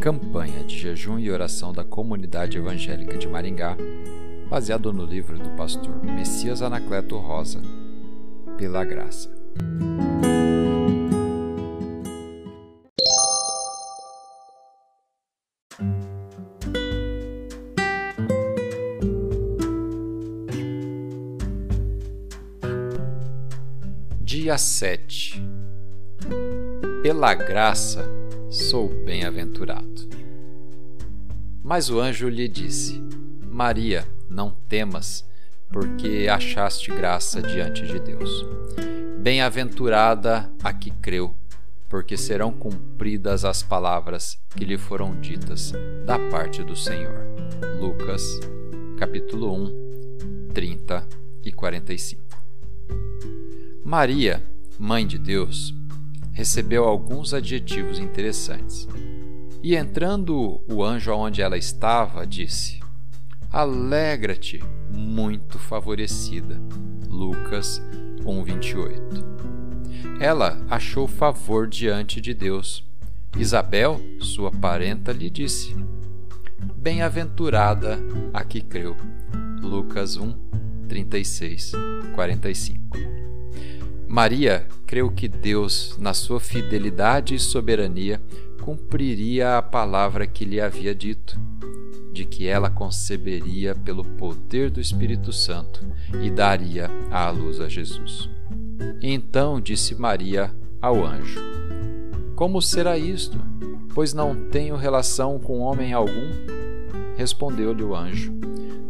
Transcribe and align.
campanha 0.00 0.62
de 0.62 0.78
jejum 0.78 1.18
e 1.18 1.30
oração 1.30 1.72
da 1.72 1.82
comunidade 1.82 2.56
evangélica 2.56 3.18
de 3.18 3.26
Maringá, 3.26 3.76
baseado 4.48 4.92
no 4.92 5.04
livro 5.04 5.36
do 5.38 5.50
pastor 5.50 6.02
Messias 6.04 6.62
Anacleto 6.62 7.18
Rosa, 7.18 7.60
Pela 8.56 8.84
Graça. 8.84 9.36
Dia 24.20 24.56
7 24.56 25.42
Pela 27.02 27.34
graça 27.34 28.17
sou 28.50 28.88
bem-aventurado. 29.04 30.08
Mas 31.62 31.90
o 31.90 32.00
anjo 32.00 32.28
lhe 32.28 32.48
disse: 32.48 33.00
Maria, 33.42 34.06
não 34.28 34.50
temas, 34.68 35.28
porque 35.70 36.26
achaste 36.30 36.90
graça 36.90 37.42
diante 37.42 37.86
de 37.86 37.98
Deus. 37.98 38.46
Bem-aventurada 39.20 40.50
a 40.62 40.72
que 40.72 40.90
creu, 40.90 41.34
porque 41.88 42.16
serão 42.16 42.50
cumpridas 42.50 43.44
as 43.44 43.62
palavras 43.62 44.38
que 44.56 44.64
lhe 44.64 44.78
foram 44.78 45.20
ditas 45.20 45.72
da 46.06 46.18
parte 46.18 46.62
do 46.62 46.74
Senhor. 46.74 47.26
Lucas, 47.80 48.22
capítulo 48.96 49.54
1, 49.54 50.48
30 50.54 51.06
e 51.44 51.52
45. 51.52 52.22
Maria, 53.84 54.42
mãe 54.78 55.06
de 55.06 55.18
Deus, 55.18 55.74
recebeu 56.38 56.84
alguns 56.84 57.34
adjetivos 57.34 57.98
interessantes. 57.98 58.86
E 59.60 59.74
entrando 59.74 60.62
o 60.72 60.84
anjo 60.84 61.10
aonde 61.10 61.42
ela 61.42 61.58
estava, 61.58 62.24
disse: 62.24 62.78
Alegra-te, 63.50 64.62
muito 64.88 65.58
favorecida. 65.58 66.62
Lucas 67.08 67.82
1:28. 68.24 70.20
Ela 70.20 70.64
achou 70.70 71.08
favor 71.08 71.66
diante 71.66 72.20
de 72.20 72.32
Deus. 72.32 72.86
Isabel, 73.36 74.00
sua 74.20 74.52
parenta, 74.52 75.10
lhe 75.10 75.28
disse: 75.28 75.74
Bem-aventurada 76.76 77.98
a 78.32 78.44
que 78.44 78.60
creu. 78.60 78.96
Lucas 79.60 80.16
1, 80.16 80.38
36, 80.86 81.72
45. 82.14 82.96
Maria 84.06 84.68
creu 84.88 85.10
que 85.10 85.28
Deus, 85.28 85.94
na 85.98 86.14
sua 86.14 86.40
fidelidade 86.40 87.34
e 87.34 87.38
soberania, 87.38 88.18
cumpriria 88.62 89.58
a 89.58 89.62
palavra 89.62 90.26
que 90.26 90.46
lhe 90.46 90.58
havia 90.58 90.94
dito, 90.94 91.38
de 92.10 92.24
que 92.24 92.46
ela 92.46 92.70
conceberia 92.70 93.74
pelo 93.74 94.02
poder 94.02 94.70
do 94.70 94.80
Espírito 94.80 95.30
Santo 95.30 95.86
e 96.22 96.30
daria 96.30 96.90
à 97.10 97.28
luz 97.28 97.60
a 97.60 97.68
Jesus. 97.68 98.30
Então 99.02 99.60
disse 99.60 99.94
Maria 99.94 100.50
ao 100.80 101.04
anjo: 101.04 101.38
Como 102.34 102.62
será 102.62 102.96
isto? 102.96 103.38
Pois 103.94 104.14
não 104.14 104.48
tenho 104.48 104.74
relação 104.74 105.38
com 105.38 105.58
homem 105.58 105.92
algum. 105.92 106.30
Respondeu-lhe 107.14 107.82
o 107.82 107.94
anjo: 107.94 108.32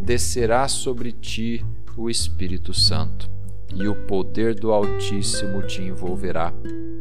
Descerá 0.00 0.66
sobre 0.66 1.12
ti 1.12 1.64
o 1.96 2.10
Espírito 2.10 2.74
Santo 2.74 3.33
e 3.74 3.86
o 3.86 3.94
poder 4.06 4.54
do 4.54 4.72
Altíssimo 4.72 5.62
te 5.62 5.82
envolverá 5.82 6.52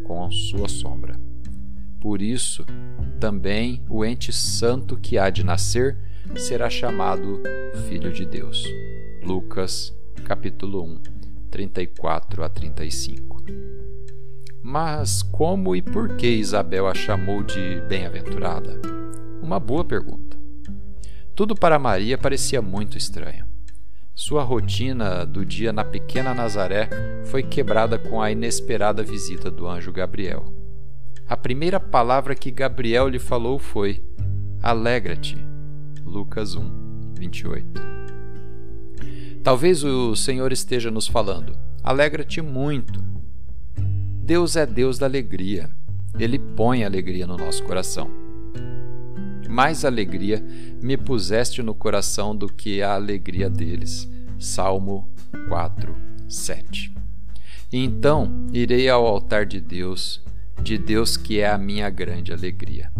com 0.04 0.24
a 0.24 0.32
sua 0.32 0.68
sombra. 0.68 1.20
Por 2.00 2.22
isso, 2.22 2.66
também 3.20 3.84
o 3.90 4.04
ente 4.04 4.32
santo 4.34 4.98
que 4.98 5.18
há 5.18 5.30
de 5.30 5.44
nascer 5.44 5.98
será 6.36 6.70
chamado 6.70 7.42
Filho 7.88 8.12
de 8.12 8.26
Deus. 8.26 8.64
Lucas, 9.24 9.96
capítulo 10.26 10.84
1, 10.84 11.02
34 11.50 12.44
a 12.44 12.50
35. 12.50 13.44
Mas 14.62 15.22
como 15.22 15.76
e 15.76 15.82
por 15.82 16.16
que 16.16 16.28
Isabel 16.28 16.88
a 16.88 16.94
chamou 16.94 17.44
de 17.44 17.82
bem-aventurada? 17.88 18.82
Uma 19.42 19.60
boa 19.60 19.84
pergunta. 19.86 20.38
Tudo 21.36 21.56
para 21.56 21.80
Maria 21.80 22.18
parecia 22.18 22.62
muito 22.62 22.98
estranho. 22.98 23.53
Sua 24.16 24.44
rotina 24.44 25.26
do 25.26 25.44
dia 25.44 25.74
na 25.74 25.84
pequena 25.84 26.36
Nazaré 26.36 26.88
foi 27.26 27.42
quebrada 27.42 27.98
com 27.98 28.22
a 28.22 28.32
inesperada 28.32 29.02
visita 29.02 29.50
do 29.50 29.68
anjo 29.68 29.92
Gabriel. 29.92 30.54
A 31.28 31.36
primeira 31.36 31.80
palavra 31.80 32.36
que 32.36 32.52
Gabriel 32.52 33.08
lhe 33.10 33.18
falou 33.18 33.58
foi: 33.58 34.04
Alegra-te. 34.62 35.36
Lucas 36.06 36.54
1, 36.56 37.14
28. 37.16 37.82
Talvez 39.42 39.84
o 39.84 40.16
Senhor 40.16 40.52
esteja 40.52 40.92
nos 40.92 41.08
falando: 41.08 41.58
Alegra-te 41.84 42.40
muito. 42.40 43.04
Deus 44.22 44.56
é 44.56 44.68
Deus 44.68 45.00
da 45.00 45.08
alegria. 45.08 45.72
Ele 46.20 46.38
põe 46.38 46.84
alegria 46.84 47.26
no 47.26 47.36
nosso 47.36 47.64
coração 47.64 48.23
mais 49.54 49.86
alegria 49.86 50.44
me 50.82 50.98
puseste 50.98 51.62
no 51.62 51.76
coração 51.76 52.36
do 52.36 52.48
que 52.48 52.82
a 52.82 52.96
alegria 52.96 53.48
deles. 53.52 54.10
Salmo 54.40 55.08
4, 55.48 55.96
7. 56.28 56.92
Então 57.72 58.48
irei 58.52 58.90
ao 58.90 59.06
altar 59.06 59.46
de 59.46 59.62
Deus, 59.62 60.20
de 60.60 60.76
Deus 60.76 61.16
que 61.16 61.40
é 61.40 61.48
a 61.48 61.58
minha 61.60 61.88
grande 61.92 62.34
alegria. 62.34 62.92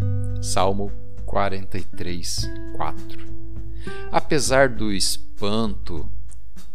Salmo 0.44 0.92
43, 1.26 2.48
4. 2.76 3.20
Apesar 4.12 4.70
do 4.70 4.94
espanto, 4.94 6.08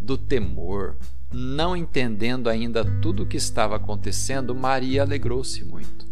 do 0.00 0.18
temor, 0.18 0.96
não 1.32 1.76
entendendo 1.76 2.50
ainda 2.50 2.84
tudo 2.84 3.22
o 3.22 3.26
que 3.26 3.36
estava 3.36 3.76
acontecendo, 3.76 4.56
Maria 4.56 5.02
alegrou-se 5.02 5.64
muito. 5.64 6.08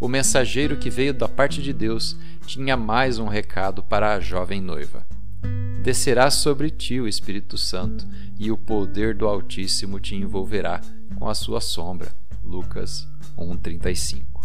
O 0.00 0.06
mensageiro 0.06 0.76
que 0.76 0.90
veio 0.90 1.12
da 1.12 1.26
parte 1.26 1.60
de 1.60 1.72
Deus 1.72 2.16
tinha 2.48 2.78
mais 2.78 3.18
um 3.18 3.26
recado 3.26 3.82
para 3.82 4.14
a 4.14 4.20
jovem 4.20 4.58
noiva. 4.58 5.06
Descerá 5.82 6.30
sobre 6.30 6.70
ti 6.70 6.98
o 6.98 7.06
Espírito 7.06 7.58
Santo, 7.58 8.06
e 8.38 8.50
o 8.50 8.56
poder 8.56 9.14
do 9.14 9.28
Altíssimo 9.28 10.00
te 10.00 10.14
envolverá 10.14 10.80
com 11.16 11.28
a 11.28 11.34
sua 11.34 11.60
sombra. 11.60 12.10
Lucas 12.42 13.06
1:35. 13.36 14.40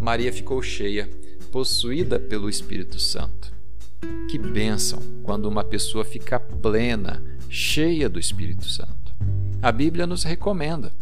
Maria 0.00 0.32
ficou 0.32 0.60
cheia, 0.60 1.08
possuída 1.52 2.18
pelo 2.18 2.50
Espírito 2.50 2.98
Santo. 2.98 3.52
Que 4.28 4.36
bênção 4.36 5.00
quando 5.22 5.46
uma 5.46 5.62
pessoa 5.62 6.04
fica 6.04 6.40
plena, 6.40 7.22
cheia 7.48 8.08
do 8.08 8.18
Espírito 8.18 8.68
Santo. 8.68 9.14
A 9.62 9.70
Bíblia 9.70 10.08
nos 10.08 10.24
recomenda 10.24 10.92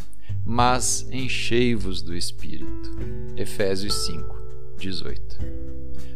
mas 0.45 1.09
enchei-vos 1.11 2.03
do 2.03 2.15
Espírito. 2.15 2.91
Efésios 3.35 3.95
5, 4.05 4.43
18. 4.77 5.64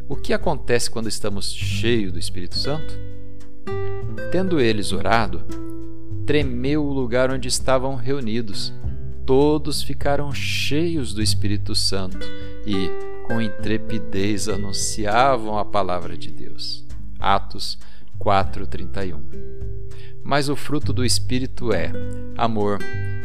O 0.09 0.17
que 0.17 0.33
acontece 0.33 0.91
quando 0.91 1.07
estamos 1.07 1.53
cheios 1.53 2.13
do 2.13 2.19
Espírito 2.19 2.57
Santo? 2.57 2.99
Tendo 4.33 4.59
eles 4.59 4.91
orado, 4.91 5.43
tremeu 6.25 6.83
o 6.83 6.93
lugar 6.95 7.31
onde 7.31 7.47
estavam 7.47 7.95
reunidos. 7.95 8.73
Todos 9.27 9.83
ficaram 9.83 10.33
cheios 10.33 11.13
do 11.13 11.21
Espírito 11.21 11.75
Santo 11.75 12.27
e, 12.67 12.91
com 13.27 13.39
intrepidez, 13.39 14.49
anunciavam 14.49 15.59
a 15.59 15.65
palavra 15.65 16.17
de 16.17 16.31
Deus. 16.31 16.87
Atos 17.19 17.79
4:31. 18.19 19.21
Mas 20.25 20.49
o 20.49 20.57
fruto 20.57 20.91
do 20.91 21.05
espírito 21.05 21.71
é 21.71 21.93
amor, 22.35 22.79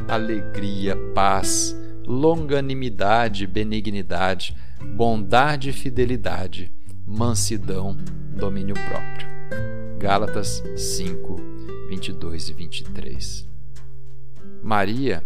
alegria, 0.09 0.97
paz, 1.16 1.73
longanimidade, 2.05 3.47
benignidade, 3.47 4.53
bondade 4.96 5.70
e 5.70 5.74
fidelidade, 5.74 6.72
mansidão, 7.06 7.97
domínio 8.35 8.76
próprio. 8.76 9.28
Gálatas 9.97 10.64
5, 10.76 11.35
22 11.90 12.50
e 12.50 12.53
23. 12.53 13.50
Maria 14.62 15.24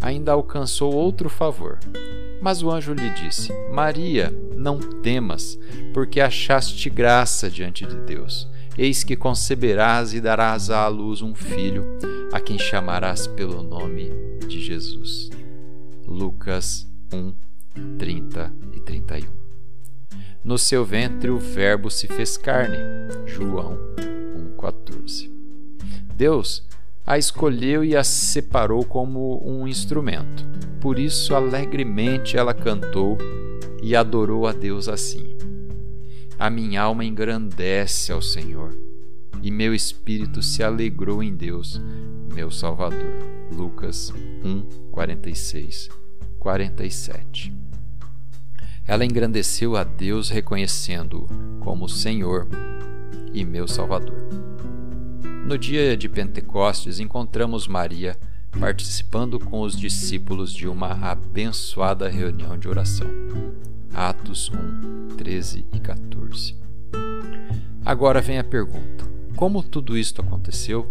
ainda 0.00 0.32
alcançou 0.32 0.94
outro 0.94 1.28
favor. 1.28 1.78
Mas 2.40 2.62
o 2.62 2.70
anjo 2.70 2.92
lhe 2.92 3.10
disse: 3.10 3.52
Maria, 3.72 4.32
não 4.56 4.78
temas, 4.78 5.58
porque 5.92 6.20
achaste 6.20 6.88
graça 6.88 7.50
diante 7.50 7.84
de 7.84 7.96
Deus. 7.96 8.48
Eis 8.76 9.02
que 9.02 9.16
conceberás 9.16 10.14
e 10.14 10.20
darás 10.20 10.70
à 10.70 10.86
luz 10.86 11.20
um 11.20 11.34
filho, 11.34 11.84
a 12.32 12.38
quem 12.38 12.56
chamarás 12.58 13.26
pelo 13.26 13.62
nome 13.62 14.12
de 14.46 14.60
Jesus. 14.60 15.30
Lucas 16.06 16.88
1, 17.12 17.34
30 17.98 18.52
e 18.74 18.80
31. 18.80 19.28
No 20.44 20.58
seu 20.58 20.84
ventre 20.84 21.30
o 21.30 21.38
Verbo 21.38 21.90
se 21.90 22.06
fez 22.06 22.36
carne. 22.36 22.78
João 23.26 23.78
1,14. 24.56 25.30
Deus 26.14 26.66
a 27.08 27.16
escolheu 27.16 27.82
e 27.82 27.96
a 27.96 28.04
separou 28.04 28.84
como 28.84 29.42
um 29.42 29.66
instrumento. 29.66 30.46
Por 30.78 30.98
isso, 30.98 31.34
alegremente 31.34 32.36
ela 32.36 32.52
cantou 32.52 33.16
e 33.82 33.96
adorou 33.96 34.46
a 34.46 34.52
Deus 34.52 34.88
assim. 34.88 35.34
A 36.38 36.50
minha 36.50 36.82
alma 36.82 37.06
engrandece 37.06 38.12
ao 38.12 38.20
Senhor, 38.20 38.76
e 39.42 39.50
meu 39.50 39.74
espírito 39.74 40.42
se 40.42 40.62
alegrou 40.62 41.22
em 41.22 41.34
Deus, 41.34 41.80
meu 42.34 42.50
Salvador. 42.50 43.16
Lucas 43.50 44.12
1, 44.44 44.90
46, 44.90 45.88
47. 46.38 47.67
Ela 48.88 49.04
engrandeceu 49.04 49.76
a 49.76 49.84
Deus, 49.84 50.30
reconhecendo-o 50.30 51.28
como 51.60 51.86
Senhor 51.86 52.48
e 53.34 53.44
meu 53.44 53.68
Salvador. 53.68 54.16
No 55.44 55.58
dia 55.58 55.94
de 55.94 56.08
Pentecostes, 56.08 56.98
encontramos 56.98 57.68
Maria 57.68 58.16
participando 58.58 59.38
com 59.38 59.60
os 59.60 59.78
discípulos 59.78 60.54
de 60.54 60.66
uma 60.66 60.92
abençoada 60.92 62.08
reunião 62.08 62.56
de 62.56 62.66
oração. 62.66 63.06
Atos 63.92 64.50
1, 64.50 65.16
13 65.16 65.66
e 65.70 65.80
14. 65.80 66.56
Agora 67.84 68.22
vem 68.22 68.38
a 68.38 68.44
pergunta: 68.44 69.04
como 69.36 69.62
tudo 69.62 69.98
isto 69.98 70.22
aconteceu? 70.22 70.86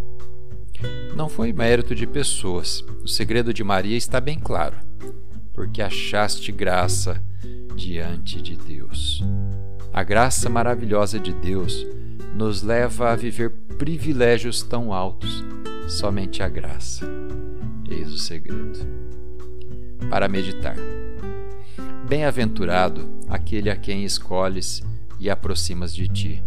Não 1.15 1.27
foi 1.27 1.51
mérito 1.51 1.95
de 1.95 2.05
pessoas. 2.05 2.85
O 3.03 3.07
segredo 3.07 3.51
de 3.51 3.63
Maria 3.63 3.97
está 3.97 4.21
bem 4.21 4.37
claro. 4.37 4.77
Porque 5.51 5.81
achaste 5.81 6.51
graça 6.51 7.19
diante 7.77 8.41
de 8.41 8.57
Deus. 8.57 9.23
A 9.93 10.03
graça 10.03 10.49
maravilhosa 10.49 11.19
de 11.19 11.31
Deus 11.31 11.85
nos 12.33 12.63
leva 12.63 13.11
a 13.11 13.15
viver 13.15 13.51
privilégios 13.77 14.63
tão 14.63 14.91
altos. 14.91 15.45
Somente 15.87 16.43
a 16.43 16.49
graça. 16.49 17.07
Eis 17.89 18.11
o 18.11 18.17
segredo. 18.17 18.79
Para 20.09 20.27
meditar. 20.27 20.75
Bem-aventurado 22.09 23.07
aquele 23.29 23.69
a 23.69 23.75
quem 23.75 24.03
escolhes 24.03 24.83
e 25.19 25.29
aproximas 25.29 25.93
de 25.93 26.07
ti, 26.07 26.43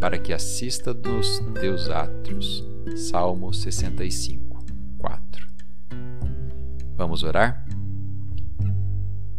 para 0.00 0.18
que 0.18 0.32
assista 0.32 0.92
dos 0.92 1.40
teus 1.60 1.88
átrios. 1.88 2.64
Salmo 2.96 3.52
65, 3.52 4.64
4. 4.98 5.46
Vamos 6.96 7.22
orar? 7.22 7.65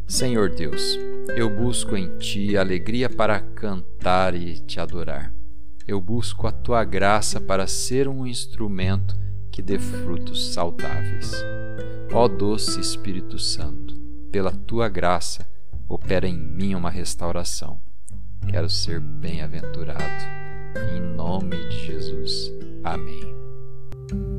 Senhor 0.07 0.49
Deus, 0.49 0.97
eu 1.35 1.49
busco 1.49 1.97
em 1.97 2.17
ti 2.17 2.55
alegria 2.55 3.09
para 3.09 3.41
cantar 3.41 4.33
e 4.33 4.57
te 4.57 4.79
adorar. 4.79 5.33
Eu 5.85 5.99
busco 5.99 6.47
a 6.47 6.51
tua 6.51 6.85
graça 6.85 7.41
para 7.41 7.67
ser 7.67 8.07
um 8.07 8.25
instrumento 8.25 9.17
que 9.51 9.61
dê 9.61 9.77
frutos 9.77 10.53
saudáveis. 10.53 11.33
Ó 12.13 12.25
doce 12.29 12.79
Espírito 12.79 13.37
Santo, 13.37 13.95
pela 14.31 14.51
tua 14.51 14.87
graça, 14.87 15.45
opera 15.89 16.25
em 16.25 16.37
mim 16.37 16.73
uma 16.73 16.89
restauração. 16.89 17.77
Quero 18.47 18.69
ser 18.69 19.01
bem-aventurado. 19.01 20.23
Em 20.95 21.01
nome 21.01 21.57
de 21.67 21.85
Jesus. 21.85 22.53
Amém. 22.81 24.36